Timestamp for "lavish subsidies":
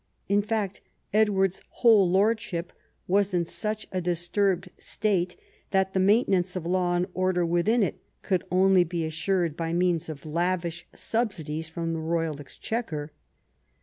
10.25-11.69